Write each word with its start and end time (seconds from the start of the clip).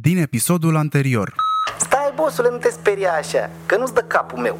Din 0.00 0.18
episodul 0.18 0.76
anterior. 0.76 1.34
Stai, 1.78 2.12
bosule, 2.14 2.50
nu 2.50 2.56
te 2.56 2.70
speria 2.70 3.12
așa, 3.12 3.50
că 3.66 3.76
nu-ți 3.76 3.94
dă 3.94 4.00
capul 4.00 4.38
meu. 4.38 4.58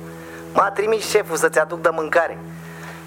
M-a 0.55 0.71
trimis 0.71 1.09
șeful 1.09 1.37
să-ți 1.37 1.59
aduc 1.59 1.83
de 1.83 1.89
mâncare. 1.93 2.39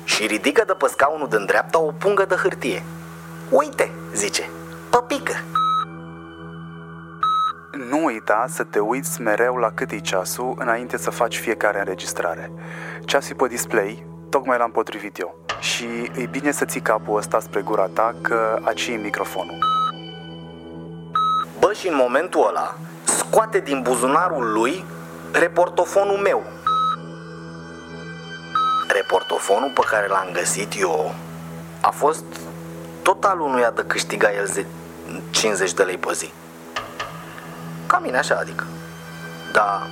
Și 0.03 0.25
ridică 0.25 0.63
de 0.67 0.73
pe 0.73 0.87
scaunul 0.87 1.27
din 1.29 1.45
dreapta 1.45 1.79
o 1.79 1.91
pungă 1.91 2.25
de 2.25 2.35
hârtie. 2.35 2.83
Uite, 3.49 3.91
zice, 4.13 4.49
păpică. 4.89 5.33
Nu 7.89 8.03
uita 8.05 8.45
să 8.49 8.63
te 8.63 8.79
uiți 8.79 9.21
mereu 9.21 9.55
la 9.55 9.71
cât 9.71 9.91
e 9.91 9.99
ceasul 9.99 10.55
înainte 10.59 10.97
să 10.97 11.09
faci 11.09 11.37
fiecare 11.37 11.79
înregistrare. 11.79 12.51
Ceasul 13.05 13.31
e 13.31 13.43
pe 13.43 13.47
display, 13.47 14.05
tocmai 14.29 14.57
l-am 14.57 14.71
potrivit 14.71 15.19
eu. 15.19 15.39
Și 15.59 15.85
e 16.15 16.25
bine 16.25 16.51
să 16.51 16.65
ții 16.65 16.81
capul 16.81 17.17
ăsta 17.17 17.39
spre 17.39 17.61
gura 17.61 17.85
ta, 17.85 18.15
că 18.21 18.59
aici 18.63 18.87
e 18.87 18.95
microfonul. 18.95 19.76
Bă, 21.59 21.73
și 21.73 21.87
în 21.87 21.95
momentul 21.95 22.47
ăla 22.47 22.75
scoate 23.03 23.59
din 23.59 23.81
buzunarul 23.81 24.51
lui 24.51 24.85
reportofonul 25.31 26.17
meu. 26.17 26.43
Reportofonul 28.87 29.71
pe 29.73 29.81
care 29.89 30.07
l-am 30.07 30.29
găsit 30.33 30.73
eu 30.79 31.15
a 31.81 31.89
fost 31.89 32.23
total 33.01 33.39
unuia 33.39 33.71
de 33.71 33.83
câștiga 33.87 34.31
el 34.33 34.45
ze- 34.45 34.65
50 35.29 35.73
de 35.73 35.83
lei 35.83 35.97
pe 35.97 36.13
zi. 36.13 36.33
Ca 37.85 37.99
mine 37.99 38.17
așa, 38.17 38.35
adică. 38.35 38.63
Da. 39.51 39.87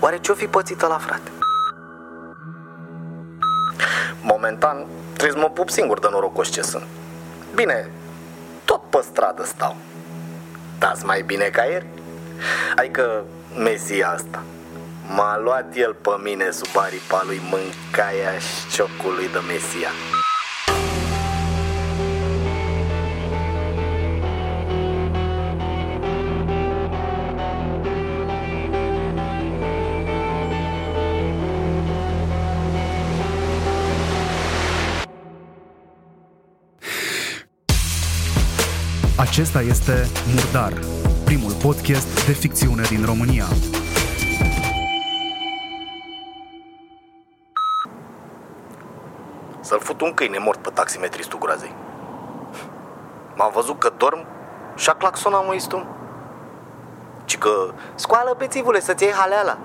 Oare 0.00 0.18
ce-o 0.18 0.34
fi 0.34 0.46
pățită 0.46 0.86
la 0.86 0.98
frate? 0.98 1.30
Momentan 4.22 4.86
trebuie 5.12 5.40
să 5.40 5.46
mă 5.46 5.50
pup 5.52 5.70
singur 5.70 5.98
de 5.98 6.08
norocos 6.10 6.48
ce 6.50 6.62
sunt. 6.62 6.86
Bine, 7.54 7.90
tot 7.90 7.90
pe 7.94 8.03
stradă 9.10 9.44
stau. 9.44 9.76
Dați 10.78 11.04
mai 11.04 11.22
bine 11.22 11.44
ca 11.44 11.62
ieri? 11.62 11.86
Adică 12.76 13.24
Mesia 13.58 14.08
asta. 14.08 14.42
M-a 15.06 15.38
luat 15.38 15.76
el 15.76 15.94
pe 15.94 16.10
mine 16.22 16.50
sub 16.50 16.76
aripa 16.76 17.22
lui 17.26 17.40
mâncaia 17.50 18.38
și 18.38 18.76
ciocului 18.76 19.28
de 19.32 19.38
Mesia. 19.46 19.90
Acesta 39.34 39.60
este 39.60 40.10
Murdar, 40.34 40.72
primul 41.24 41.52
podcast 41.52 42.26
de 42.26 42.32
ficțiune 42.32 42.82
din 42.82 43.04
România. 43.04 43.44
Să-l 49.60 49.80
fut 49.80 50.00
un 50.00 50.14
câine 50.14 50.38
mort 50.38 50.62
pe 50.62 50.70
taximetristul 50.70 51.38
groazei. 51.38 51.74
M-am 53.34 53.50
văzut 53.54 53.78
că 53.78 53.92
dorm 53.96 54.26
și 54.76 54.88
a 54.88 54.92
claxonat 54.92 55.46
măistul. 55.46 55.86
Ci 57.24 57.38
că 57.38 57.72
scoală 57.94 58.34
pe 58.34 58.46
țivule 58.46 58.80
să-ți 58.80 59.04
iei 59.04 59.12
haleala. 59.12 59.58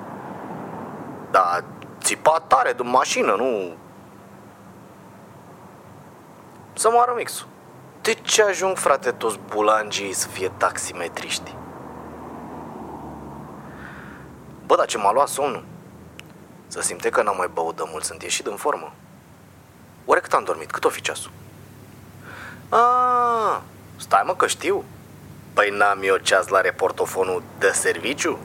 Da, 1.32 1.60
țipa 2.00 2.44
tare 2.48 2.74
din 2.74 2.90
mașină, 2.90 3.36
nu... 3.38 3.76
Să 6.74 6.90
moară 6.92 7.14
mixul. 7.16 7.48
De 8.02 8.14
ce 8.14 8.44
ajung, 8.44 8.78
frate, 8.78 9.12
toți 9.12 9.40
bulangii 9.48 10.14
să 10.14 10.28
fie 10.28 10.52
taximetriști? 10.58 11.56
Bă, 14.66 14.76
dar 14.76 14.86
ce 14.86 14.98
m-a 14.98 15.12
luat 15.12 15.28
somnul? 15.28 15.66
Să 16.68 16.82
simte 16.82 17.10
că 17.10 17.22
n-am 17.22 17.38
mai 17.38 17.50
băut 17.54 17.76
de 17.76 17.84
mult, 17.92 18.04
sunt 18.04 18.22
ieșit 18.22 18.46
în 18.48 18.56
formă. 18.56 18.94
Oare 20.06 20.22
cât 20.22 20.34
am 20.34 20.44
dormit? 20.44 20.72
Cât 20.72 20.86
o 20.86 20.90
fi 20.90 21.02
ceasul? 21.02 21.32
Ah, 22.70 23.60
stai 23.96 24.24
mă 24.26 24.36
că 24.36 24.48
știu. 24.48 24.84
Păi 25.54 25.70
n-am 25.70 26.00
eu 26.04 26.18
ceas 26.18 26.48
la 26.48 26.62
reportofonul 26.62 27.44
de 27.58 27.72
serviciu? 27.74 28.40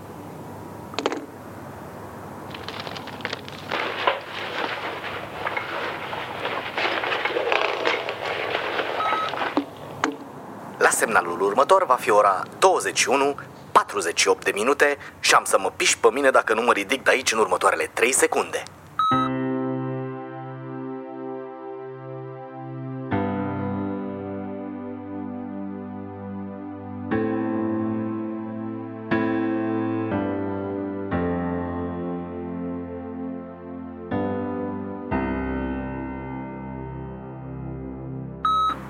La 10.78 10.90
semnalul 11.14 11.40
următor 11.40 11.86
va 11.86 11.94
fi 11.94 12.10
ora 12.10 12.42
21 12.58 13.34
48 13.72 14.44
de 14.44 14.50
minute 14.54 14.98
și 15.20 15.34
am 15.34 15.44
să 15.44 15.58
mă 15.58 15.72
piși 15.76 15.98
pe 15.98 16.08
mine 16.12 16.30
dacă 16.30 16.54
nu 16.54 16.62
mă 16.62 16.72
ridic 16.72 17.02
de 17.02 17.10
aici 17.10 17.32
în 17.32 17.38
următoarele 17.38 17.90
3 17.94 18.12
secunde. 18.12 18.62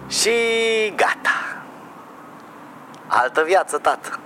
Și 0.08 0.30
gata. 0.96 1.43
Altă 3.06 3.42
viață, 3.42 3.78
tată. 3.78 4.18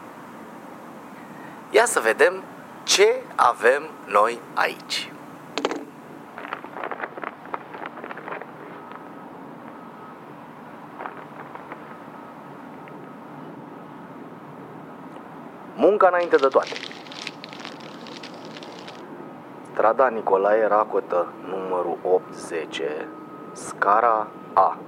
Ia 1.71 1.85
să 1.85 2.01
vedem 2.01 2.43
ce 2.83 3.23
avem 3.37 3.83
noi 4.07 4.41
aici. 4.55 5.13
Munca 15.75 16.07
înainte 16.07 16.37
de 16.37 16.47
toate. 16.47 16.75
Strada 19.73 20.09
Nicolae 20.09 20.67
Racotă, 20.67 21.27
numărul 21.49 21.99
810, 22.03 23.09
scara 23.53 24.27
A. 24.53 24.79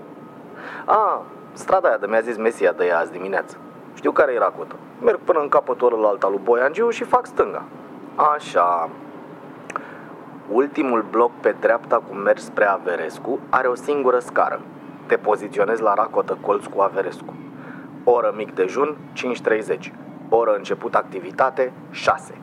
A, 0.85 1.23
strada 1.53 1.89
aia 1.89 1.97
de 1.97 2.07
mi-a 2.07 2.21
zis 2.21 2.37
Mesia 2.37 2.73
de 2.73 2.87
ea 2.87 2.99
azi 2.99 3.13
dimineață. 3.13 3.57
Știu 4.01 4.13
care 4.13 4.33
e 4.33 4.39
racotă. 4.39 4.75
Merg 5.01 5.19
până 5.19 5.41
în 5.41 5.49
capătul 5.49 5.93
ălălalt 5.93 6.23
al 6.23 6.31
lui 6.31 6.41
Boiangiu 6.43 6.91
și 6.91 7.05
fac 7.05 7.27
stânga. 7.27 7.63
Așa. 8.35 8.89
Ultimul 10.51 11.05
bloc 11.11 11.31
pe 11.41 11.55
dreapta 11.61 11.97
cu 12.09 12.15
mers 12.15 12.45
spre 12.45 12.65
Averescu 12.65 13.39
are 13.51 13.69
o 13.69 13.75
singură 13.75 14.19
scară. 14.19 14.61
Te 15.07 15.17
poziționezi 15.17 15.83
la 15.83 15.95
racotă 15.95 16.39
colț 16.41 16.65
cu 16.65 16.81
Averescu. 16.81 17.35
Oră 18.05 18.33
mic 18.37 18.55
dejun, 18.55 18.97
5.30. 19.77 19.93
Oră 20.29 20.55
început 20.57 20.95
activitate, 20.95 21.73
6. 21.91 22.35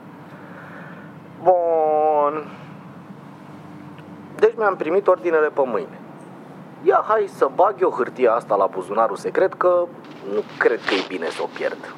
Bun. 1.43 2.45
Deci 4.35 4.55
mi-am 4.57 4.75
primit 4.75 5.07
ordinele 5.07 5.47
pe 5.47 5.61
mâine. 5.65 5.96
Ia 6.83 7.03
hai 7.07 7.27
să 7.27 7.49
bag 7.55 7.75
eu 7.81 7.89
hârtia 7.89 8.33
asta 8.33 8.55
la 8.55 8.65
buzunarul 8.65 9.15
secret 9.15 9.53
că 9.53 9.85
nu 10.33 10.43
cred 10.57 10.79
că 10.85 10.93
e 10.93 11.05
bine 11.07 11.29
să 11.29 11.41
o 11.41 11.49
pierd. 11.53 11.93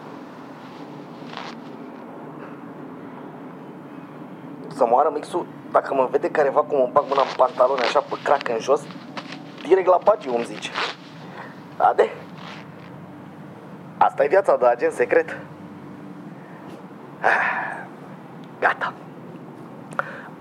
Să 4.67 4.85
moară 4.85 5.11
mixul, 5.13 5.45
dacă 5.71 5.93
mă 5.93 6.07
vede 6.11 6.31
careva 6.31 6.61
cum 6.61 6.81
îmi 6.81 6.91
bag 6.91 7.03
mâna 7.07 7.21
în 7.21 7.33
pantaloni 7.37 7.81
așa 7.81 7.99
pe 7.99 8.15
crac 8.23 8.49
în 8.49 8.59
jos, 8.59 8.81
direct 9.67 9.87
la 9.87 9.99
bagiu 10.03 10.35
îmi 10.35 10.45
zice. 10.45 10.71
Ade? 11.77 12.09
Asta 13.97 14.23
e 14.23 14.27
viața 14.27 14.57
de 14.57 14.65
agent 14.65 14.93
secret. 14.93 15.37
Ah, 17.21 17.69
Gata. 18.59 18.93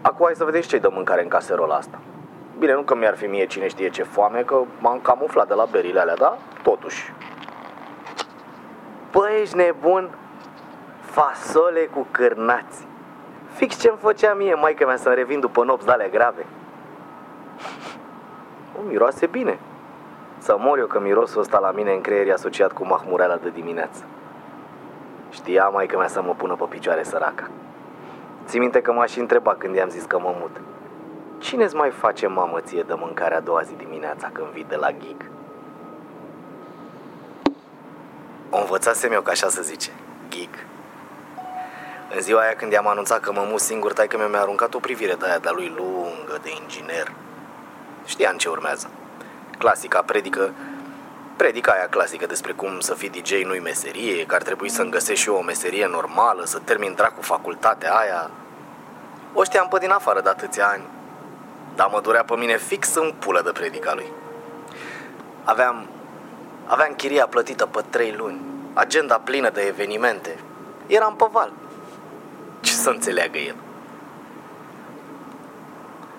Acum 0.01 0.25
hai 0.25 0.35
să 0.35 0.45
vedem 0.45 0.61
ce-i 0.61 0.81
de 0.81 0.89
mâncare 0.91 1.23
în 1.23 1.29
caserola 1.29 1.75
asta. 1.75 1.99
Bine, 2.59 2.73
nu 2.73 2.83
că 2.83 2.95
mi-ar 2.95 3.17
fi 3.17 3.27
mie 3.27 3.47
cine 3.47 3.69
știe 3.69 3.89
ce 3.89 4.03
foame, 4.03 4.43
că 4.43 4.63
m-am 4.79 5.01
camuflat 5.01 5.49
de 5.49 5.55
la 5.55 5.65
berile 5.65 6.01
alea, 6.01 6.17
da? 6.17 6.39
Totuși. 6.63 7.13
Bă, 9.11 9.29
ești 9.41 9.57
nebun? 9.57 10.11
Fasole 11.01 11.81
cu 11.81 12.07
cârnați. 12.11 12.87
Fix 13.53 13.81
ce-mi 13.81 13.97
făcea 14.01 14.35
mie 14.35 14.55
maica 14.55 14.87
mea 14.87 14.97
să-mi 14.97 15.15
revin 15.15 15.41
după 15.41 15.65
nopți 15.65 15.87
de 15.87 15.93
alea 15.93 16.09
grave. 16.09 16.47
O, 18.79 18.83
miroase 18.89 19.27
bine. 19.27 19.59
Să 20.39 20.57
mor 20.59 20.79
eu 20.79 20.87
că 20.87 21.01
mirosul 21.01 21.41
ăsta 21.41 21.59
la 21.59 21.71
mine 21.71 21.93
în 21.93 22.01
creier 22.01 22.27
e 22.27 22.33
asociat 22.33 22.73
cu 22.73 22.87
mahmureala 22.87 23.37
de 23.37 23.51
dimineață. 23.51 24.05
Știa 25.31 25.69
maica 25.69 25.99
mea 25.99 26.09
să 26.09 26.23
mă 26.23 26.35
pună 26.37 26.55
pe 26.55 26.65
picioare 26.69 27.03
săraca. 27.03 27.51
Ții 28.47 28.59
minte 28.59 28.81
că 28.81 28.93
m-a 28.93 29.07
și 29.07 29.19
întrebat 29.19 29.59
când 29.59 29.75
i-am 29.75 29.89
zis 29.89 30.05
că 30.05 30.19
mă 30.19 30.35
mut. 30.41 30.61
Cine-ți 31.39 31.75
mai 31.75 31.91
face 31.91 32.27
mamă 32.27 32.61
ție 32.61 32.83
de 32.83 32.95
mâncare 32.95 33.35
a 33.35 33.41
doua 33.41 33.63
zi 33.63 33.73
dimineața 33.77 34.31
când 34.33 34.47
vii 34.47 34.67
de 34.69 34.77
la 34.77 34.93
gig? 34.93 35.31
O 38.51 38.59
învățasem 38.59 39.13
eu, 39.13 39.21
ca 39.21 39.31
așa 39.31 39.49
să 39.49 39.63
zice. 39.63 39.91
Geek. 40.29 40.55
În 42.15 42.21
ziua 42.21 42.41
aia 42.41 42.55
când 42.55 42.73
i-am 42.73 42.87
anunțat 42.87 43.21
că 43.21 43.33
mă 43.33 43.47
mut 43.51 43.61
singur, 43.61 43.93
tai 43.93 44.07
că 44.07 44.17
mi-a 44.17 44.41
aruncat 44.41 44.75
o 44.75 44.79
privire 44.79 45.15
de 45.15 45.27
aia 45.27 45.39
de-a 45.39 45.53
lui 45.53 45.73
lungă, 45.77 46.39
de 46.43 46.51
inginer. 46.63 47.13
Știam 48.05 48.37
ce 48.37 48.49
urmează. 48.49 48.91
Clasica 49.59 50.03
predică, 50.03 50.53
predica 51.37 51.73
aia 51.73 51.89
clasică 51.89 52.27
despre 52.27 52.53
cum 52.53 52.81
să 52.81 52.95
fii 52.95 53.11
DJ 53.11 53.43
nu-i 53.45 53.61
meserie, 53.61 54.27
că 54.27 54.35
ar 54.35 54.43
trebui 54.43 54.69
să-mi 54.69 54.91
găsesc 54.91 55.21
și 55.21 55.29
eu 55.29 55.35
o 55.35 55.43
meserie 55.43 55.87
normală, 55.87 56.45
să 56.45 56.59
termin 56.59 56.95
dracu 56.95 57.23
facultatea 57.23 57.95
aia. 57.95 58.31
O 59.33 59.45
știam 59.45 59.69
pe 59.69 59.79
din 59.79 59.91
afară 59.91 60.21
de 60.21 60.29
atâția 60.29 60.67
ani, 60.67 60.85
dar 61.79 61.89
mă 61.93 62.01
durea 62.01 62.25
pe 62.25 62.35
mine 62.35 62.57
fix 62.57 62.95
în 62.95 63.15
pulă 63.19 63.41
de 63.43 63.51
predica 63.51 63.95
lui. 63.95 64.13
Aveam, 65.45 65.87
aveam 66.67 66.93
chiria 66.97 67.27
plătită 67.27 67.67
pe 67.67 67.85
trei 67.91 68.13
luni, 68.13 68.41
agenda 68.73 69.19
plină 69.25 69.51
de 69.51 69.61
evenimente. 69.61 70.39
Eram 70.87 71.17
pe 71.17 71.25
val. 71.31 71.53
Ce 72.61 72.73
să 72.73 72.91
înțeleagă 72.91 73.39
el? 73.39 73.55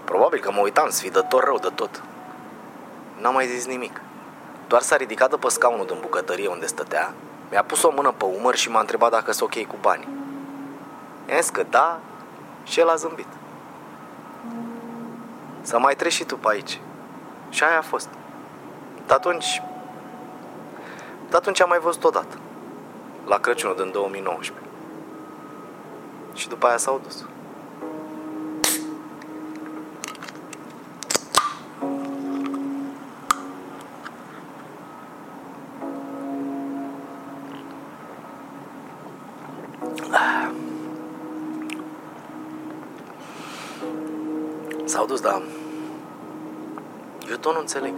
Probabil 0.04 0.40
că 0.40 0.52
mă 0.52 0.60
uitam 0.60 0.90
sfidător 0.90 1.44
rău 1.44 1.58
de 1.58 1.70
tot. 1.76 2.04
N-am 3.22 3.34
mai 3.34 3.48
zis 3.48 3.66
nimic. 3.66 4.02
Doar 4.68 4.82
s-a 4.82 4.96
ridicat 4.96 5.30
de 5.30 5.36
pe 5.36 5.50
scaunul 5.50 5.86
din 5.86 5.98
bucătărie 6.02 6.48
unde 6.48 6.66
stătea, 6.66 7.14
mi-a 7.50 7.64
pus 7.64 7.84
o 7.84 7.92
mână 7.96 8.14
pe 8.18 8.26
umăr 8.26 8.56
și 8.56 8.70
m-a 8.70 8.80
întrebat 8.80 9.12
dacă 9.12 9.32
sunt 9.32 9.56
ok 9.56 9.68
cu 9.68 9.78
banii. 9.82 10.08
i 11.26 11.52
că 11.52 11.64
da 11.70 12.00
și 12.64 12.80
el 12.80 12.90
a 12.90 12.96
zâmbit. 12.96 13.28
Să 15.62 15.80
mai 15.80 15.96
treci 15.96 16.12
și 16.14 16.24
tu 16.24 16.38
pe 16.38 16.48
aici. 16.50 16.80
Și 17.50 17.64
aia 17.64 17.78
a 17.78 17.82
fost. 17.82 18.10
De 19.08 19.14
atunci... 19.14 19.62
De 21.30 21.36
atunci 21.36 21.62
am 21.62 21.70
mai 21.70 21.80
văzut 21.80 22.04
odată. 22.04 22.38
La 23.26 23.38
Crăciunul 23.38 23.76
din 23.76 23.92
2019. 23.92 24.66
Și 26.34 26.48
după 26.48 26.68
aia 26.68 26.78
s-au 26.78 27.02
dus. 27.04 27.26
Tot 47.50 47.58
nu 47.58 47.64
înțeleg. 47.64 47.94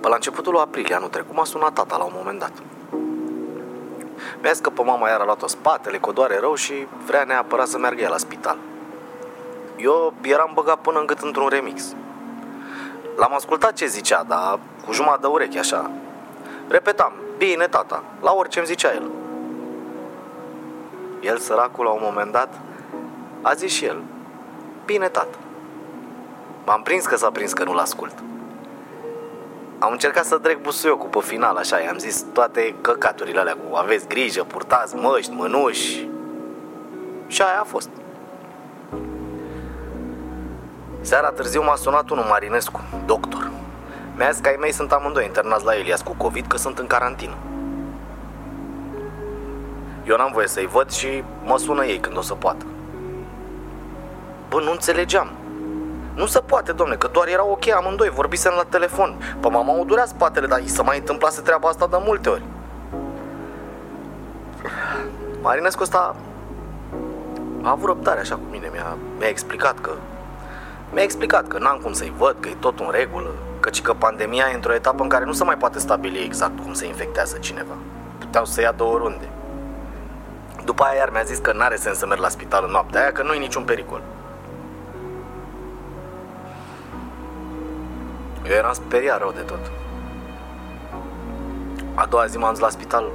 Pe 0.00 0.08
la 0.08 0.14
începutul 0.14 0.52
lui 0.52 0.60
aprilie 0.60 0.94
anul 0.94 1.08
trecut 1.08 1.34
m-a 1.34 1.44
sunat 1.44 1.72
tata 1.72 1.96
la 1.96 2.04
un 2.04 2.12
moment 2.14 2.38
dat. 2.38 2.52
Mi-a 4.40 4.52
zis 4.52 4.60
că 4.60 4.70
pe 4.70 4.82
mama 4.82 5.08
iar 5.08 5.20
a 5.20 5.24
luat-o 5.24 5.46
spatele, 5.46 5.98
că 5.98 6.08
o 6.08 6.12
doare 6.12 6.38
rău 6.38 6.54
și 6.54 6.86
vrea 7.06 7.24
neapărat 7.24 7.66
să 7.66 7.78
meargă 7.78 8.02
ea 8.02 8.08
la 8.08 8.16
spital. 8.16 8.58
Eu 9.76 10.14
eram 10.22 10.50
băgat 10.54 10.78
până 10.78 10.98
în 10.98 11.06
gât 11.06 11.18
într-un 11.18 11.48
remix. 11.48 11.94
L-am 13.16 13.34
ascultat 13.34 13.72
ce 13.72 13.86
zicea, 13.86 14.22
dar 14.22 14.58
cu 14.86 14.92
jumătate 14.92 15.20
de 15.20 15.26
ureche 15.26 15.58
așa. 15.58 15.90
Repetam, 16.68 17.12
bine 17.36 17.66
tata, 17.66 18.02
la 18.20 18.32
orice 18.32 18.58
îmi 18.58 18.68
zicea 18.68 18.92
el. 18.92 19.10
El, 21.20 21.38
săracul, 21.38 21.84
la 21.84 21.90
un 21.90 22.00
moment 22.02 22.32
dat, 22.32 22.60
a 23.42 23.52
zis 23.54 23.72
și 23.72 23.84
el, 23.84 24.02
bine 24.92 25.08
tată. 25.08 25.38
M-am 26.66 26.82
prins 26.82 27.06
că 27.06 27.16
s-a 27.16 27.30
prins 27.30 27.52
că 27.52 27.64
nu-l 27.64 27.78
ascult. 27.78 28.14
Am 29.78 29.92
încercat 29.92 30.24
să 30.24 30.38
dreg 30.38 30.60
busuiocul 30.60 31.08
pe 31.08 31.18
final, 31.20 31.56
așa, 31.56 31.78
i-am 31.78 31.98
zis 31.98 32.24
toate 32.32 32.74
căcaturile 32.80 33.40
alea 33.40 33.56
cu 33.56 33.76
aveți 33.76 34.08
grijă, 34.08 34.42
purtați 34.42 34.94
măști, 34.94 35.32
mânuși. 35.32 36.08
Și 37.26 37.42
aia 37.42 37.60
a 37.60 37.64
fost. 37.64 37.88
Seara 41.00 41.30
târziu 41.30 41.62
m-a 41.62 41.74
sunat 41.74 42.10
unul 42.10 42.24
Marinescu, 42.24 42.80
doctor. 43.06 43.50
Mi-a 44.16 44.30
zis 44.30 44.40
că 44.40 44.48
ai 44.48 44.56
mei 44.60 44.72
sunt 44.72 44.92
amândoi 44.92 45.24
internați 45.24 45.64
la 45.64 45.76
Elias 45.76 46.02
cu 46.02 46.14
COVID, 46.16 46.46
că 46.46 46.56
sunt 46.56 46.78
în 46.78 46.86
carantină. 46.86 47.36
Eu 50.06 50.16
n-am 50.16 50.30
voie 50.32 50.46
să-i 50.46 50.66
văd 50.66 50.90
și 50.90 51.24
mă 51.44 51.58
sună 51.58 51.84
ei 51.84 51.98
când 51.98 52.16
o 52.16 52.20
să 52.20 52.34
poată. 52.34 52.64
Bă, 54.50 54.60
nu 54.60 54.70
înțelegeam. 54.70 55.30
Nu 56.14 56.26
se 56.26 56.40
poate, 56.40 56.72
domne, 56.72 56.94
că 56.94 57.08
doar 57.12 57.28
era 57.28 57.44
ok 57.44 57.68
amândoi, 57.68 58.08
vorbisem 58.08 58.52
la 58.56 58.64
telefon. 58.68 59.36
Pe 59.40 59.48
mama 59.48 59.78
o 59.78 59.84
durea 59.84 60.06
spatele, 60.06 60.46
dar 60.46 60.60
i 60.60 60.68
se 60.68 60.82
mai 60.82 60.98
întâmplase 60.98 61.40
treaba 61.40 61.68
asta 61.68 61.86
de 61.86 61.96
multe 62.04 62.28
ori. 62.28 62.42
Marinescu 65.42 65.82
ăsta 65.82 66.16
a 67.62 67.70
avut 67.70 67.86
răbdare 67.86 68.20
așa 68.20 68.34
cu 68.34 68.42
mine, 68.50 68.68
mi-a, 68.72 68.96
mi-a 69.18 69.28
explicat 69.28 69.78
că 69.78 69.90
mi-a 70.92 71.02
explicat 71.02 71.46
că 71.46 71.58
n-am 71.58 71.78
cum 71.82 71.92
să-i 71.92 72.14
văd, 72.16 72.36
că 72.40 72.48
e 72.48 72.54
tot 72.58 72.80
în 72.80 72.88
regulă, 72.90 73.30
căci 73.60 73.82
că 73.82 73.92
pandemia 73.92 74.48
e 74.50 74.54
într-o 74.54 74.74
etapă 74.74 75.02
în 75.02 75.08
care 75.08 75.24
nu 75.24 75.32
se 75.32 75.44
mai 75.44 75.56
poate 75.56 75.78
stabili 75.78 76.24
exact 76.24 76.60
cum 76.60 76.72
se 76.72 76.86
infectează 76.86 77.36
cineva. 77.40 77.74
Puteau 78.18 78.44
să 78.44 78.60
ia 78.60 78.72
două 78.72 78.96
runde. 78.96 79.28
După 80.64 80.82
aia 80.82 80.96
iar 80.96 81.10
mi-a 81.10 81.22
zis 81.22 81.38
că 81.38 81.52
n-are 81.52 81.76
sens 81.76 81.98
să 81.98 82.06
merg 82.06 82.20
la 82.20 82.28
spital 82.28 82.64
în 82.64 82.70
noaptea 82.70 83.00
aia, 83.00 83.12
că 83.12 83.22
nu 83.22 83.32
e 83.32 83.38
niciun 83.38 83.62
pericol. 83.62 84.02
Eu 88.50 88.56
eram 88.56 88.72
speriat 88.72 89.18
rău 89.18 89.32
de 89.32 89.40
tot. 89.40 89.70
A 91.94 92.06
doua 92.06 92.26
zi 92.26 92.38
m-am 92.38 92.50
dus 92.50 92.60
la 92.60 92.68
spital 92.68 93.10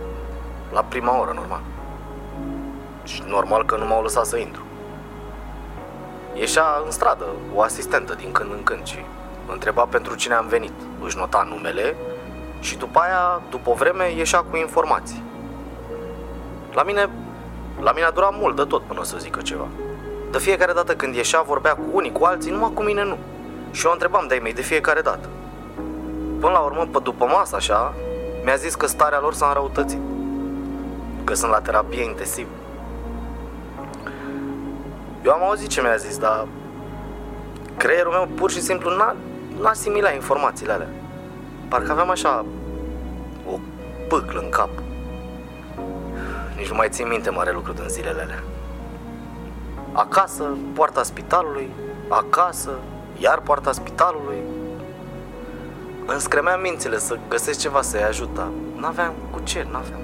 la 0.72 0.84
prima 0.84 1.20
oră, 1.20 1.32
normal. 1.36 1.62
Și 3.04 3.24
normal 3.28 3.66
că 3.66 3.76
nu 3.78 3.86
m-au 3.86 4.02
lăsat 4.02 4.26
să 4.26 4.38
intru. 4.38 4.62
Ieșea 6.34 6.66
în 6.86 6.92
stradă 6.92 7.26
o 7.54 7.62
asistentă 7.62 8.14
din 8.14 8.32
când 8.32 8.52
în 8.52 8.64
când 8.64 8.86
și 8.86 8.98
mă 9.46 9.54
întreba 9.54 9.86
pentru 9.86 10.16
cine 10.16 10.34
am 10.34 10.48
venit. 10.48 10.74
Își 11.04 11.18
nota 11.18 11.48
numele 11.50 11.96
și 12.60 12.78
după 12.78 13.00
aia, 13.00 13.42
după 13.50 13.70
o 13.70 13.74
vreme, 13.74 14.12
ieșea 14.12 14.40
cu 14.40 14.58
informații. 14.58 15.24
La 16.74 16.84
mine, 16.84 17.10
la 17.82 17.92
mine 17.92 18.06
a 18.06 18.12
durat 18.12 18.34
mult 18.40 18.56
de 18.56 18.64
tot 18.64 18.82
până 18.84 19.04
să 19.04 19.18
zică 19.18 19.42
ceva. 19.42 19.68
De 20.32 20.38
fiecare 20.38 20.74
dată 20.74 20.96
când 20.96 21.16
ieșea, 21.16 21.42
vorbea 21.42 21.76
cu 21.76 21.84
unii, 21.92 22.12
cu 22.12 22.24
alții, 22.24 22.52
numai 22.52 22.72
cu 22.74 22.84
mine 22.84 23.04
nu. 23.04 23.18
Și 23.76 23.86
eu 23.86 23.92
întrebam 23.92 24.26
de-ai 24.28 24.40
mei 24.40 24.54
de 24.54 24.62
fiecare 24.62 25.02
dată. 25.02 25.30
Până 26.40 26.52
la 26.52 26.60
urmă, 26.60 26.88
pe 26.92 27.00
după 27.04 27.26
masă, 27.26 27.56
așa, 27.56 27.94
mi-a 28.44 28.56
zis 28.56 28.76
că 28.76 28.88
starea 28.88 29.20
lor 29.20 29.34
s-a 29.34 29.48
înrăutățit. 29.48 30.00
Că 31.24 31.34
sunt 31.34 31.52
la 31.52 31.60
terapie 31.60 32.04
intensiv. 32.04 32.48
Eu 35.26 35.32
am 35.32 35.44
auzit 35.44 35.68
ce 35.70 35.82
mi-a 35.82 35.96
zis, 35.96 36.18
dar 36.18 36.48
creierul 37.78 38.12
meu 38.12 38.28
pur 38.36 38.52
și 38.52 38.62
simplu 38.62 38.96
n-a, 38.96 39.16
n-a 39.62 39.70
asimilat 39.70 40.14
informațiile 40.14 40.72
alea. 40.72 40.90
Parcă 41.68 41.92
aveam 41.92 42.10
așa 42.10 42.46
o 43.52 43.60
pâclă 44.08 44.40
în 44.40 44.50
cap. 44.50 44.70
Nici 46.58 46.70
nu 46.70 46.76
mai 46.76 46.90
țin 46.90 47.08
minte 47.08 47.30
mare 47.30 47.52
lucru 47.52 47.74
din 47.74 47.88
zilele 47.88 48.22
alea. 48.22 48.44
Acasă, 49.92 50.58
poarta 50.74 51.04
spitalului, 51.04 51.70
acasă, 52.10 52.72
iar 53.18 53.40
poarta 53.40 53.72
spitalului. 53.72 54.38
Îmi 56.06 56.20
scremeam 56.20 56.62
mințile 56.62 56.98
să 56.98 57.18
găsesc 57.30 57.60
ceva 57.60 57.82
să-i 57.82 58.04
ajuta. 58.04 58.52
N-aveam 58.76 59.14
cu 59.32 59.40
ce, 59.44 59.68
n-aveam. 59.72 60.00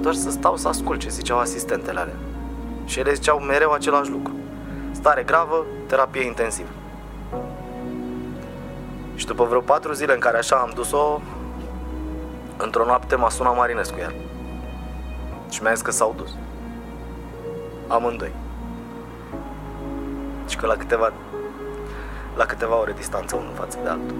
Doar 0.00 0.14
să 0.14 0.30
stau 0.30 0.56
să 0.56 0.68
ascult 0.68 1.00
ce 1.00 1.08
ziceau 1.08 1.38
asistentele 1.38 2.00
alea. 2.00 2.16
Și 2.84 2.98
ele 2.98 3.12
ziceau 3.12 3.38
mereu 3.38 3.72
același 3.72 4.10
lucru. 4.10 4.32
Stare 4.90 5.22
gravă, 5.22 5.64
terapie 5.86 6.24
intensivă. 6.24 6.68
Și 9.14 9.26
după 9.26 9.44
vreo 9.44 9.60
patru 9.60 9.92
zile 9.92 10.12
în 10.12 10.18
care 10.18 10.36
așa 10.36 10.56
am 10.56 10.72
dus-o, 10.74 11.20
într-o 12.56 12.84
noapte 12.84 13.14
m-a 13.14 13.28
sunat 13.28 13.56
Marinescu 13.56 13.98
iar. 13.98 14.14
Și 15.50 15.62
mi-a 15.62 15.72
zis 15.72 15.82
că 15.82 15.90
s-au 15.90 16.14
dus. 16.16 16.34
Amândoi. 17.88 18.32
Și 20.60 20.66
că 20.66 20.72
la 20.72 20.78
câteva, 20.78 21.12
la 22.36 22.44
câteva 22.44 22.78
ore 22.78 22.92
distanță 22.92 23.36
unul 23.36 23.52
față 23.54 23.78
de 23.82 23.88
altul. 23.88 24.16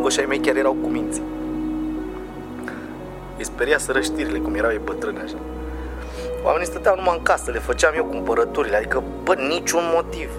Goșai 0.00 0.24
mei 0.24 0.38
chiar 0.38 0.56
erau 0.56 0.72
cu 0.72 0.88
minții. 0.88 1.22
Îi 3.38 3.44
speria 3.44 3.78
să 3.78 3.92
răștirile, 3.92 4.38
cum 4.38 4.54
erau 4.54 4.70
ei 4.70 4.80
bătrâni 4.84 5.18
așa. 5.18 5.36
Oamenii 6.42 6.66
stăteau 6.66 6.96
numai 6.96 7.16
în 7.16 7.22
casă, 7.22 7.50
le 7.50 7.58
făceam 7.58 7.92
eu 7.96 8.04
cumpărăturile, 8.04 8.76
adică, 8.76 9.02
bă, 9.22 9.34
niciun 9.34 9.82
motiv. 9.94 10.30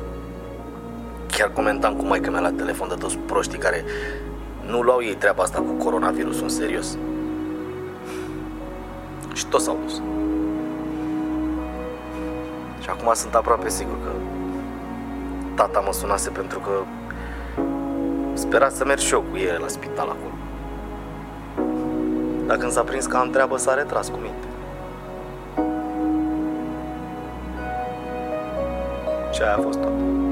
Chiar 1.37 1.49
comentam 1.49 1.95
cu 1.95 2.05
maica 2.05 2.31
mea 2.31 2.39
la 2.39 2.51
telefon 2.51 2.87
de 2.87 2.93
toți 2.93 3.17
proștii 3.17 3.57
care 3.57 3.83
nu 4.65 4.81
luau 4.81 5.03
ei 5.03 5.15
treaba 5.15 5.43
asta 5.43 5.59
cu 5.59 5.71
coronavirusul 5.83 6.43
în 6.43 6.49
serios. 6.49 6.97
Și 9.33 9.45
toți 9.45 9.63
s-au 9.63 9.77
dus. 9.83 10.01
Și 12.81 12.89
acum 12.89 13.13
sunt 13.13 13.35
aproape 13.35 13.69
sigur 13.69 13.97
că 14.03 14.11
tata 15.55 15.79
mă 15.79 15.93
sunase 15.93 16.29
pentru 16.29 16.59
că 16.59 16.83
spera 18.33 18.69
să 18.69 18.85
merg 18.85 18.99
și 18.99 19.13
eu 19.13 19.23
cu 19.31 19.37
el 19.37 19.61
la 19.61 19.67
spital 19.67 20.07
acolo. 20.07 20.33
Dar 22.45 22.57
când 22.57 22.71
s-a 22.71 22.81
prins 22.81 23.05
că 23.05 23.17
am 23.17 23.29
treabă, 23.29 23.57
s-a 23.57 23.73
retras 23.73 24.09
cu 24.09 24.17
minte. 24.17 24.47
Și 29.31 29.41
aia 29.41 29.55
a 29.55 29.61
fost 29.61 29.79
tot. 29.79 30.24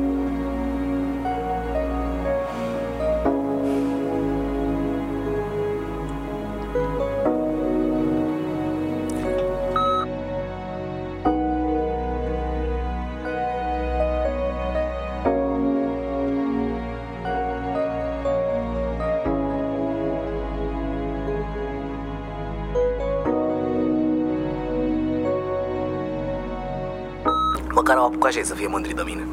Măcar 27.86 27.98
au 27.98 28.06
apucat 28.06 28.32
și 28.32 28.38
ei 28.38 28.46
să 28.46 28.54
fie 28.54 28.68
mândri 28.68 28.94
de 28.94 29.02
mine. 29.06 29.28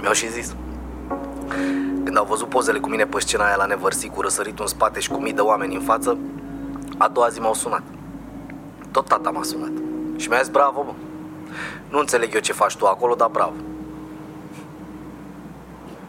Mi-au 0.00 0.12
și 0.12 0.30
zis. 0.30 0.54
Când 2.04 2.16
au 2.16 2.24
văzut 2.24 2.48
pozele 2.48 2.78
cu 2.78 2.88
mine 2.88 3.06
pe 3.06 3.20
scena 3.20 3.46
aia 3.46 3.56
la 3.56 3.64
nevărsit 3.64 4.14
cu 4.14 4.20
răsăritul 4.20 4.64
în 4.64 4.66
spate 4.66 5.00
și 5.00 5.08
cu 5.08 5.18
mii 5.18 5.32
de 5.32 5.40
oameni 5.40 5.74
în 5.74 5.80
față, 5.80 6.18
a 6.98 7.08
doua 7.08 7.28
zi 7.28 7.40
m-au 7.40 7.54
sunat. 7.54 7.82
Tot 8.90 9.06
tata 9.06 9.30
m-a 9.30 9.42
sunat. 9.42 9.70
Și 10.16 10.28
mi-a 10.28 10.38
zis, 10.38 10.48
bravo, 10.48 10.82
bă. 10.82 10.92
Nu 11.88 11.98
înțeleg 11.98 12.34
eu 12.34 12.40
ce 12.40 12.52
faci 12.52 12.76
tu 12.76 12.86
acolo, 12.86 13.14
dar 13.14 13.28
bravo. 13.28 13.56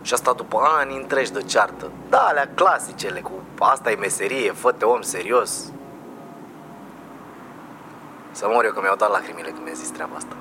Și 0.01 0.13
asta 0.13 0.33
după 0.33 0.59
ani 0.79 0.95
întregi 0.95 1.31
de 1.31 1.41
ceartă. 1.41 1.91
Da, 2.09 2.17
alea 2.17 2.49
clasicele 2.55 3.19
cu 3.19 3.31
asta 3.57 3.91
e 3.91 3.95
meserie, 3.95 4.51
fă-te 4.51 4.85
om 4.85 5.01
serios. 5.01 5.71
Să 8.31 8.47
mor 8.49 8.65
eu 8.65 8.71
că 8.71 8.79
mi-au 8.81 8.95
dat 8.95 9.11
lacrimile 9.11 9.49
când 9.49 9.63
mi-a 9.63 9.73
zis 9.73 9.89
treaba 9.89 10.15
asta. 10.15 10.35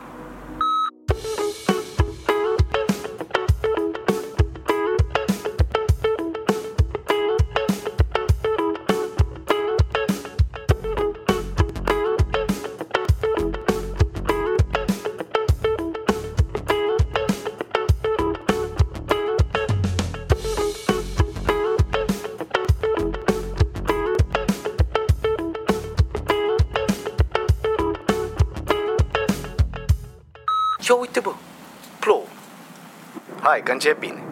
Hai 33.48 33.62
că 33.62 33.72
încep 33.72 33.98
bine. 33.98 34.22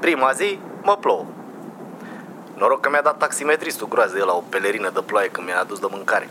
Prima 0.00 0.32
zi, 0.32 0.58
mă 0.82 0.96
plouă. 0.96 1.26
Noroc 2.54 2.80
că 2.80 2.88
mi-a 2.90 3.02
dat 3.02 3.18
taximetristul 3.18 3.88
groază 3.88 4.14
de 4.14 4.22
la 4.22 4.32
o 4.32 4.40
pelerină 4.48 4.90
de 4.90 5.00
ploaie 5.06 5.28
când 5.28 5.46
mi-a 5.46 5.60
adus 5.60 5.78
de 5.78 5.86
mâncare. 5.90 6.28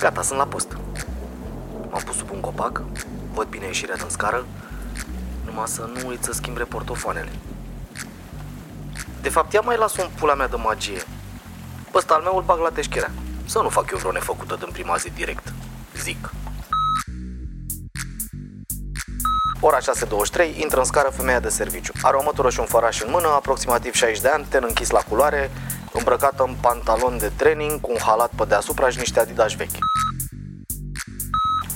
Gata, 0.00 0.22
sunt 0.22 0.38
la 0.38 0.46
post. 0.46 0.76
M-am 1.90 2.02
pus 2.04 2.16
sub 2.16 2.30
un 2.32 2.40
copac, 2.40 2.82
văd 3.32 3.46
bine 3.46 3.66
ieșirea 3.66 3.96
din 3.96 4.08
scară, 4.08 4.46
numai 5.44 5.66
să 5.66 5.90
nu 5.94 6.08
uit 6.08 6.22
să 6.22 6.32
schimb 6.32 6.56
reportofoanele. 6.56 7.32
De 9.22 9.28
fapt, 9.28 9.52
ia 9.52 9.60
mai 9.60 9.76
las 9.76 9.96
un 9.96 10.08
pula 10.18 10.34
mea 10.34 10.48
de 10.48 10.56
magie. 10.56 11.02
Pe 11.94 12.00
ăsta 12.00 12.14
al 12.14 12.22
meu 12.22 12.36
îl 12.36 12.42
bag 12.42 12.60
la 12.60 12.70
teșcherea. 12.70 13.10
Să 13.44 13.58
nu 13.58 13.68
fac 13.68 13.90
eu 13.90 13.98
vreo 13.98 14.12
nefăcută 14.12 14.56
din 14.58 14.68
prima 14.72 14.96
zi 14.96 15.10
direct. 15.10 15.52
Zic. 15.96 16.30
Ora 19.60 19.78
6.23, 19.78 20.56
intră 20.56 20.78
în 20.78 20.84
scară 20.84 21.08
femeia 21.08 21.40
de 21.40 21.48
serviciu. 21.48 21.92
Are 22.02 22.16
o 22.16 22.22
mătură 22.22 22.50
și 22.50 22.60
un 22.60 22.66
făraș 22.66 23.00
în 23.00 23.10
mână, 23.10 23.26
aproximativ 23.26 23.92
60 23.94 24.20
de 24.20 24.28
ani, 24.28 24.46
ten 24.48 24.64
închis 24.66 24.90
la 24.90 25.00
culoare, 25.08 25.50
îmbrăcată 25.92 26.44
în 26.46 26.56
pantalon 26.60 27.18
de 27.18 27.32
training, 27.36 27.80
cu 27.80 27.90
un 27.90 27.98
halat 28.00 28.30
pe 28.36 28.44
deasupra 28.44 28.90
și 28.90 28.98
niște 28.98 29.20
adidas 29.20 29.54
vechi. 29.54 29.78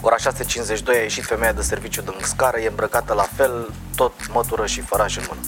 Ora 0.01 0.17
6.52 0.17 0.87
a 0.87 0.93
ieșit 0.93 1.25
femeia 1.25 1.53
de 1.53 1.63
serviciu 1.63 2.03
din 2.03 2.19
scară, 2.23 2.59
e 2.59 2.69
îmbrăcată 2.69 3.13
la 3.13 3.29
fel, 3.37 3.71
tot 3.97 4.33
mătură 4.33 4.67
și 4.67 4.81
făraș 4.81 5.17
în 5.17 5.25
mână. 5.29 5.41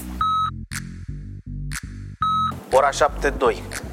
Ora 2.70 2.88
7.02 2.90 3.89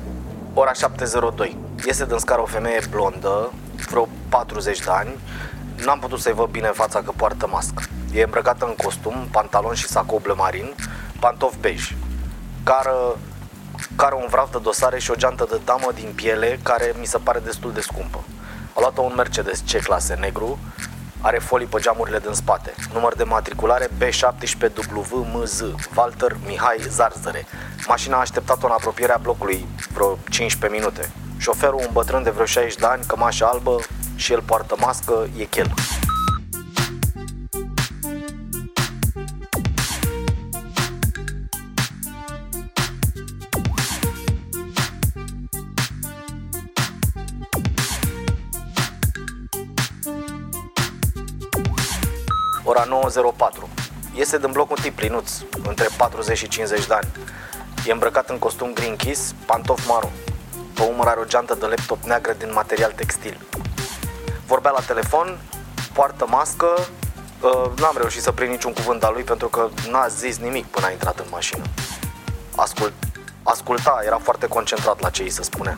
Ora 0.59 0.71
7.02 0.71 1.55
Iese 1.85 2.05
din 2.05 2.17
scară 2.17 2.41
o 2.41 2.45
femeie 2.45 2.79
blondă, 2.89 3.51
vreo 3.89 4.07
40 4.29 4.79
de 4.79 4.89
ani. 4.89 5.19
N-am 5.85 5.99
putut 5.99 6.19
să-i 6.19 6.33
văd 6.33 6.49
bine 6.49 6.67
fața 6.67 7.01
că 7.01 7.11
poartă 7.15 7.47
mască. 7.51 7.83
E 8.13 8.23
îmbrăcată 8.23 8.65
în 8.65 8.75
costum, 8.83 9.27
pantalon 9.31 9.73
și 9.73 9.87
sacou 9.87 10.19
bleu 10.19 10.35
marin, 10.35 10.75
pantofi 11.19 11.59
bej 11.59 11.95
Cară, 12.63 13.17
care 13.95 14.15
un 14.15 14.27
vraf 14.29 14.51
de 14.51 14.57
dosare 14.61 14.99
și 14.99 15.11
o 15.11 15.15
geantă 15.15 15.47
de 15.49 15.59
damă 15.65 15.91
din 15.93 16.11
piele 16.15 16.59
care 16.63 16.93
mi 16.99 17.05
se 17.05 17.17
pare 17.17 17.39
destul 17.39 17.73
de 17.73 17.81
scumpă. 17.81 18.23
A 18.73 18.79
luat-o 18.79 19.01
un 19.01 19.13
Mercedes 19.15 19.63
C-clase 19.71 20.13
negru 20.13 20.59
are 21.21 21.37
folii 21.37 21.67
pe 21.67 21.79
geamurile 21.79 22.19
din 22.19 22.33
spate. 22.33 22.73
Număr 22.93 23.15
de 23.15 23.23
matriculare 23.23 23.87
B17WMZ, 23.99 25.61
Walter 25.95 26.37
Mihai 26.45 26.85
Zarzăre. 26.89 27.45
Mașina 27.87 28.17
a 28.17 28.19
așteptat-o 28.19 28.65
în 28.65 28.71
apropierea 28.71 29.19
blocului 29.21 29.67
vreo 29.93 30.17
15 30.29 30.79
minute. 30.79 31.11
Șoferul, 31.37 31.79
un 31.79 31.89
bătrân 31.91 32.23
de 32.23 32.29
vreo 32.29 32.45
60 32.45 32.75
de 32.75 32.85
ani, 32.85 33.03
cămașă 33.07 33.45
albă 33.45 33.79
și 34.15 34.31
el 34.31 34.41
poartă 34.41 34.75
mască, 34.79 35.27
e 35.37 35.43
chel. 35.43 35.73
Ora 53.15 53.33
9.04. 53.37 53.67
Iese 54.13 54.37
din 54.37 54.51
bloc 54.51 54.69
un 54.69 54.77
tip 54.81 54.95
plinuț, 54.95 55.31
între 55.67 55.87
40 55.97 56.37
și 56.37 56.47
50 56.47 56.85
de 56.85 56.93
ani. 56.93 57.07
E 57.85 57.91
îmbrăcat 57.91 58.29
în 58.29 58.39
costum 58.39 58.73
green 58.73 58.95
kiss, 58.95 59.33
pantof 59.45 59.87
maro. 59.87 60.09
Pe 60.73 60.81
umăr 60.81 61.07
are 61.07 61.19
o 61.19 61.25
geantă 61.25 61.55
de 61.55 61.65
laptop 61.65 62.03
neagră 62.03 62.33
din 62.33 62.51
material 62.53 62.91
textil. 62.95 63.37
Vorbea 64.47 64.71
la 64.71 64.79
telefon, 64.79 65.39
poartă 65.93 66.25
mască, 66.29 66.65
uh, 67.41 67.71
n-am 67.79 67.95
reușit 67.97 68.21
să 68.21 68.31
prind 68.31 68.51
niciun 68.51 68.73
cuvânt 68.73 69.03
al 69.03 69.13
lui 69.13 69.23
pentru 69.23 69.47
că 69.47 69.69
n-a 69.89 70.07
zis 70.07 70.37
nimic 70.37 70.65
până 70.65 70.85
a 70.85 70.91
intrat 70.91 71.19
în 71.19 71.25
mașină. 71.29 71.63
Ascult, 72.55 72.93
asculta, 73.43 74.01
era 74.05 74.17
foarte 74.17 74.47
concentrat 74.47 75.01
la 75.01 75.09
ce 75.09 75.21
îi 75.21 75.29
se 75.29 75.43
spunea. 75.43 75.73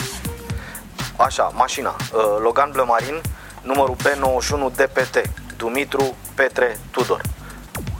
Așa, 1.15 1.51
mașina, 1.55 1.89
uh, 1.89 2.37
Logan 2.41 2.71
Bleu 2.71 2.85
Marin, 2.85 3.21
numărul 3.61 3.95
B91 3.95 4.75
DPT, 4.75 5.29
Dumitru 5.59 6.15
Petre 6.35 6.77
Tudor. 6.91 7.21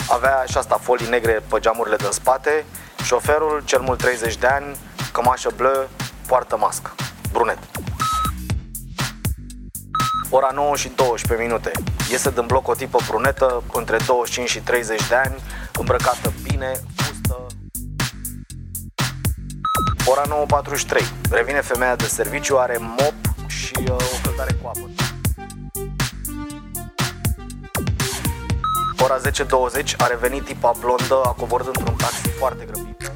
Avea 0.09 0.43
și 0.47 0.57
asta 0.57 0.75
folii 0.75 1.09
negre 1.09 1.43
pe 1.49 1.59
geamurile 1.59 1.95
din 1.95 2.11
spate, 2.11 2.65
șoferul, 3.03 3.61
cel 3.65 3.81
mult 3.81 3.99
30 3.99 4.37
de 4.37 4.47
ani, 4.47 4.77
cămașă 5.11 5.51
bleu, 5.55 5.89
poartă 6.27 6.57
mască, 6.57 6.91
brunet. 7.31 7.57
Ora 10.29 10.49
9 10.53 10.75
și 10.75 10.91
12 10.95 11.47
minute. 11.47 11.71
Iese 12.09 12.29
din 12.29 12.45
bloc 12.45 12.67
o 12.67 12.73
tipă 12.73 12.99
brunetă, 13.07 13.63
între 13.73 13.97
25 14.05 14.49
și 14.49 14.59
30 14.59 15.07
de 15.07 15.15
ani, 15.15 15.35
îmbrăcată 15.73 16.33
bine, 16.43 16.71
fustă. 16.95 17.45
Ora 20.05 20.23
9.43. 21.01 21.05
Revine 21.31 21.61
femeia 21.61 21.95
de 21.95 22.05
serviciu, 22.05 22.57
are 22.57 22.77
mop 22.79 23.47
și 23.47 23.73
uh, 23.77 23.91
o 23.91 24.19
căldare 24.23 24.53
cu 24.61 24.67
apă. 24.67 24.88
Ora 29.11 29.21
10.20 29.21 29.95
a 29.97 30.07
revenit 30.07 30.45
tipa 30.45 30.71
blondă, 30.79 31.21
a 31.23 31.31
coborât 31.31 31.67
într-un 31.67 31.95
taxi 31.95 32.29
foarte 32.29 32.65
grăbit. 32.65 33.11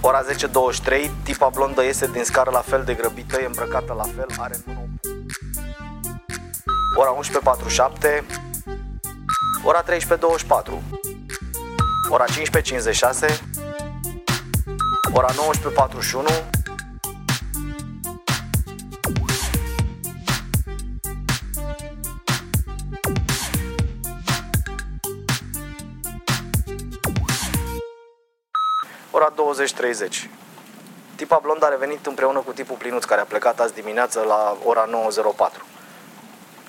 Ora 0.00 0.24
10.23, 0.24 1.10
tipa 1.22 1.48
blondă 1.48 1.82
iese 1.82 2.06
din 2.06 2.24
scară 2.24 2.50
la 2.50 2.60
fel 2.60 2.84
de 2.84 2.94
grăbită, 2.94 3.40
e 3.40 3.46
îmbrăcată 3.46 3.92
la 3.92 4.02
fel, 4.02 4.26
are 4.36 4.54
în 4.54 4.62
mână 4.66 4.88
Ora 6.94 7.18
11.47, 7.18 8.24
ora 9.62 9.84
13.24, 9.84 9.98
ora 12.08 12.24
15.56, 12.24 13.40
ora 15.12 15.28
19.41, 15.28 16.57
20.30. 29.54 30.28
Tipa 31.16 31.38
blondă 31.42 31.64
a 31.64 31.68
revenit 31.68 32.06
împreună 32.06 32.38
cu 32.38 32.52
tipul 32.52 32.76
plinuț 32.76 33.04
care 33.04 33.20
a 33.20 33.24
plecat 33.24 33.60
azi 33.60 33.74
dimineață 33.74 34.20
la 34.20 34.56
ora 34.64 34.88
9.04. 35.48 35.50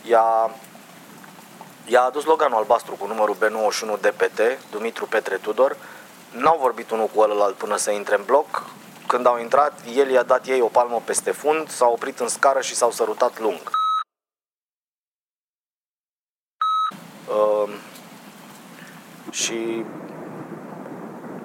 Ea, 0.05 0.51
i-a 1.86 2.01
adus 2.01 2.24
Loganul 2.24 2.57
albastru 2.57 2.95
cu 2.95 3.07
numărul 3.07 3.36
B91 3.36 4.00
DPT, 4.00 4.41
Dumitru 4.71 5.05
Petre 5.05 5.36
Tudor. 5.36 5.77
N-au 6.31 6.57
vorbit 6.59 6.91
unul 6.91 7.07
cu 7.07 7.19
ălălalt 7.19 7.55
până 7.55 7.77
să 7.77 7.91
intre 7.91 8.15
în 8.15 8.24
bloc. 8.25 8.65
Când 9.07 9.25
au 9.25 9.39
intrat, 9.39 9.74
el 9.95 10.09
i-a 10.09 10.24
dat 10.24 10.48
ei 10.48 10.62
o 10.62 10.67
palmă 10.67 11.01
peste 11.05 11.31
fund, 11.31 11.69
s-au 11.69 11.91
oprit 11.91 12.19
în 12.19 12.27
scară 12.27 12.62
și 12.62 12.75
s-au 12.75 12.91
sărutat 12.91 13.39
lung. 13.39 13.71
Uh, 17.27 17.74
și 19.31 19.86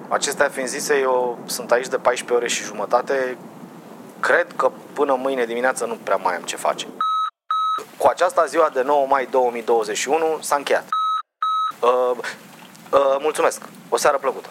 Acestea 0.09 0.49
fiind 0.49 0.67
zise, 0.67 0.99
eu 0.99 1.39
sunt 1.45 1.71
aici 1.71 1.87
de 1.87 1.97
14 1.97 2.33
ore 2.33 2.47
și 2.47 2.63
jumătate. 2.63 3.37
Cred 4.19 4.53
că 4.55 4.71
până 4.93 5.15
mâine 5.15 5.45
dimineață 5.45 5.85
nu 5.85 5.95
prea 5.95 6.15
mai 6.15 6.35
am 6.35 6.43
ce 6.43 6.55
face. 6.55 6.87
Cu 7.97 8.07
aceasta 8.07 8.45
ziua 8.45 8.69
de 8.69 8.81
9 8.81 9.05
mai 9.07 9.25
2021 9.25 10.37
s-a 10.41 10.55
încheiat. 10.55 10.85
Uh, 11.81 12.17
uh, 12.91 13.17
mulțumesc. 13.19 13.61
O 13.89 13.97
seară 13.97 14.17
plăcută. 14.17 14.49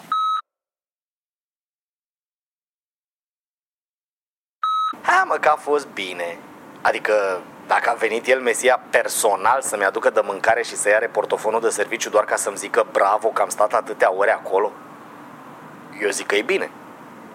Ha, 5.01 5.23
mă, 5.23 5.35
că 5.35 5.49
a 5.49 5.55
fost 5.55 5.87
bine. 5.87 6.39
Adică, 6.81 7.41
dacă 7.67 7.89
a 7.89 7.93
venit 7.93 8.27
el, 8.27 8.41
Mesia, 8.41 8.81
personal 8.89 9.61
să-mi 9.61 9.85
aducă 9.85 10.09
de 10.09 10.21
mâncare 10.23 10.63
și 10.63 10.75
să 10.75 10.89
ia 10.89 11.09
portofonul 11.11 11.61
de 11.61 11.69
serviciu 11.69 12.09
doar 12.09 12.25
ca 12.25 12.35
să-mi 12.35 12.57
zică 12.57 12.87
bravo 12.91 13.27
că 13.27 13.41
am 13.41 13.49
stat 13.49 13.73
atâtea 13.73 14.13
ore 14.13 14.31
acolo, 14.31 14.71
eu 16.01 16.09
zic 16.09 16.25
că 16.25 16.35
e 16.35 16.41
bine. 16.41 16.71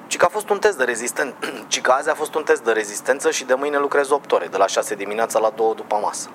Ci 0.06 0.16
că 0.16 0.24
a 0.24 0.28
fost 0.28 0.48
un 0.48 0.58
test 0.58 0.78
de 0.78 0.84
rezistență. 0.84 1.36
Ci 1.68 1.80
că 1.80 1.90
azi 1.90 2.10
a 2.10 2.14
fost 2.14 2.34
un 2.34 2.42
test 2.42 2.62
de 2.64 2.72
rezistență 2.72 3.30
și 3.30 3.44
de 3.44 3.54
mâine 3.54 3.78
lucrez 3.78 4.10
8 4.10 4.32
ore, 4.32 4.46
de 4.46 4.56
la 4.56 4.66
6 4.66 4.94
dimineața 4.94 5.38
la 5.38 5.50
2 5.50 5.74
după 5.74 5.98
masă. 6.02 6.30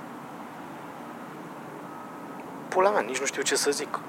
Pula 2.67 2.89
mea, 2.89 3.01
nici 3.01 3.19
nu 3.19 3.25
știu 3.25 3.41
ce 3.41 3.55
să 3.55 3.71
zic. 3.71 3.99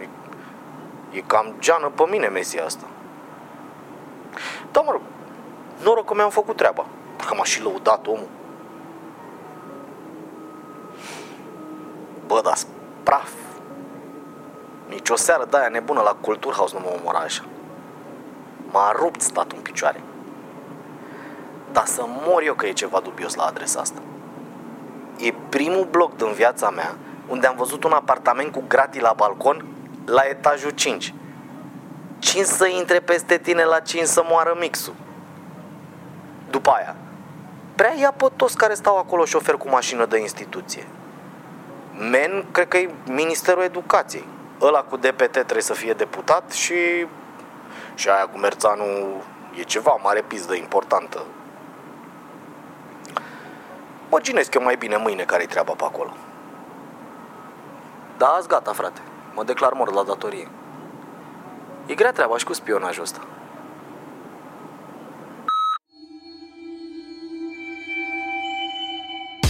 E, 0.00 0.08
e 1.10 1.20
cam 1.20 1.54
geană 1.58 1.88
pe 1.88 2.04
mine 2.10 2.26
mesia 2.26 2.64
asta. 2.64 2.84
Da, 4.72 4.80
mă 4.80 4.90
rog, 4.90 5.00
noroc 5.82 6.06
că 6.06 6.14
mi-am 6.14 6.30
făcut 6.30 6.56
treaba. 6.56 6.86
Că 7.26 7.34
m-a 7.34 7.44
și 7.44 7.62
lăudat 7.62 8.06
omul. 8.06 8.28
Bă, 12.26 12.40
da 12.44 12.52
praf 13.02 13.32
nici 14.88 15.08
o 15.08 15.16
seară 15.16 15.46
de 15.50 15.56
aia 15.56 15.68
nebună 15.68 16.00
la 16.00 16.16
Culturhaus 16.20 16.72
nu 16.72 16.78
mă 16.78 16.96
omora 17.00 17.18
așa. 17.18 17.44
M-a 18.70 18.92
rupt 18.92 19.20
statul 19.20 19.56
în 19.56 19.62
picioare. 19.62 20.00
Dar 21.72 21.86
să 21.86 22.04
mor 22.06 22.42
eu 22.42 22.54
că 22.54 22.66
e 22.66 22.72
ceva 22.72 23.00
dubios 23.00 23.34
la 23.34 23.44
adresa 23.44 23.80
asta. 23.80 24.00
E 25.18 25.34
primul 25.48 25.86
bloc 25.90 26.16
din 26.16 26.32
viața 26.32 26.70
mea 26.70 26.96
unde 27.26 27.46
am 27.46 27.56
văzut 27.56 27.84
un 27.84 27.92
apartament 27.92 28.52
cu 28.52 28.62
gratii 28.68 29.00
la 29.00 29.12
balcon 29.16 29.64
la 30.06 30.22
etajul 30.28 30.70
5. 30.70 31.14
5 32.18 32.44
să 32.44 32.66
intre 32.66 33.00
peste 33.00 33.38
tine 33.38 33.64
la 33.64 33.78
5 33.78 34.06
să 34.06 34.24
moară 34.28 34.56
mixul. 34.60 34.94
După 36.50 36.70
aia, 36.70 36.96
prea 37.74 37.94
ia 37.98 38.12
pe 38.12 38.26
toți 38.36 38.56
care 38.56 38.74
stau 38.74 38.98
acolo 38.98 39.24
șofer 39.24 39.54
cu 39.54 39.68
mașină 39.68 40.06
de 40.06 40.18
instituție. 40.18 40.86
Men, 42.10 42.44
cred 42.50 42.68
că 42.68 42.76
e 42.76 42.90
Ministerul 43.06 43.62
Educației 43.62 44.24
ăla 44.60 44.82
cu 44.82 44.96
DPT 44.96 45.30
trebuie 45.30 45.62
să 45.62 45.74
fie 45.74 45.92
deputat 45.92 46.52
și 46.52 47.06
și 47.94 48.08
aia 48.08 48.26
cu 48.26 48.38
Merțanu 48.38 48.84
e 49.58 49.62
ceva 49.62 49.98
mare 50.02 50.22
pizdă 50.22 50.54
importantă. 50.54 51.24
Mă 54.10 54.20
ginesc 54.20 54.54
eu 54.54 54.62
mai 54.62 54.76
bine 54.76 54.96
mâine 54.96 55.22
care-i 55.22 55.46
treaba 55.46 55.72
pe 55.72 55.84
acolo. 55.84 56.12
Da, 58.16 58.26
azi 58.26 58.48
gata, 58.48 58.72
frate. 58.72 59.00
Mă 59.34 59.44
declar 59.44 59.72
mort 59.72 59.94
la 59.94 60.02
datorie. 60.02 60.48
E 61.86 61.94
grea 61.94 62.12
treaba 62.12 62.36
și 62.36 62.44
cu 62.44 62.52
spionajul 62.52 63.02
ăsta. 63.02 63.20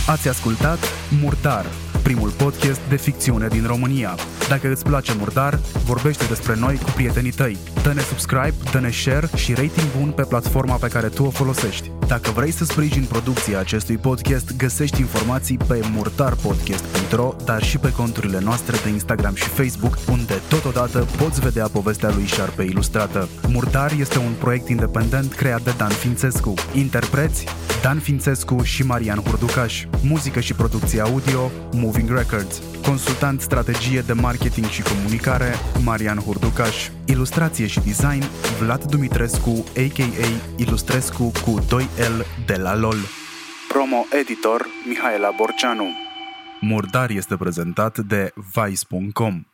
Ați 0.09 0.29
ascultat 0.29 0.79
Murdar, 1.21 1.67
primul 2.03 2.31
podcast 2.31 2.81
de 2.89 2.97
ficțiune 2.97 3.49
din 3.49 3.67
România. 3.67 4.15
Dacă 4.49 4.71
îți 4.71 4.85
place 4.85 5.13
Murdar, 5.19 5.55
vorbește 5.85 6.25
despre 6.25 6.57
noi 6.57 6.77
cu 6.77 6.91
prietenii 6.95 7.31
tăi. 7.31 7.57
Dă-ne 7.83 8.01
subscribe, 8.01 8.55
dă-ne 8.73 8.91
share 8.91 9.29
și 9.35 9.55
rating 9.55 9.91
bun 9.99 10.11
pe 10.11 10.23
platforma 10.23 10.75
pe 10.75 10.89
care 10.89 11.09
tu 11.09 11.25
o 11.25 11.31
folosești. 11.31 11.98
Dacă 12.09 12.31
vrei 12.31 12.51
să 12.51 12.65
sprijini 12.65 13.07
producția 13.07 13.59
acestui 13.59 13.97
podcast, 13.97 14.57
găsești 14.57 15.01
informații 15.01 15.57
pe 15.57 15.81
murdarpodcast.ro, 15.93 17.35
dar 17.45 17.63
și 17.63 17.79
pe 17.79 17.93
conturile 17.93 18.41
noastre 18.41 18.77
de 18.83 18.89
Instagram 18.89 19.35
și 19.35 19.49
Facebook, 19.49 19.99
unde 20.11 20.35
totodată 20.49 21.07
poți 21.19 21.41
vedea 21.41 21.69
povestea 21.69 22.11
lui 22.15 22.25
Șarpe 22.25 22.63
ilustrată. 22.63 23.29
Murdar 23.49 23.93
este 23.99 24.19
un 24.19 24.33
proiect 24.39 24.69
independent 24.69 25.33
creat 25.33 25.63
de 25.63 25.75
Dan 25.77 25.91
Fințescu. 25.91 26.55
Interpreți 26.75 27.45
Dan 27.83 27.99
Fințescu 27.99 28.63
și 28.63 28.83
Marian 28.83 29.19
Hurducaș. 29.19 29.85
Muzică 30.03 30.41
și 30.41 30.55
producție 30.55 31.01
audio 31.01 31.51
Moving 31.73 32.11
Records. 32.11 32.61
Consultant 32.89 33.41
strategie 33.41 34.01
de 34.01 34.13
marketing 34.13 34.67
și 34.67 34.83
comunicare 34.83 35.55
Marian 35.85 36.19
Hurducaș. 36.19 36.89
Ilustrație 37.07 37.67
și 37.67 37.81
design 37.81 38.23
Vlad 38.61 38.83
Dumitrescu, 38.85 39.65
a.k.a. 39.77 40.29
Ilustrescu 40.57 41.33
cu 41.45 41.61
2L 41.61 42.47
de 42.47 42.57
la 42.57 42.75
LOL. 42.77 42.97
Promo 43.69 44.05
editor 44.21 44.67
Mihaela 44.89 45.31
Borceanu. 45.37 45.87
Murdar 46.61 47.11
este 47.11 47.37
prezentat 47.37 47.99
de 47.99 48.33
Vice.com. 48.55 49.48